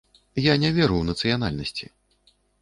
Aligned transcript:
Я 0.43 0.53
не 0.63 0.71
веру 0.77 0.95
ў 0.99 1.09
нацыянальнасці. 1.11 1.85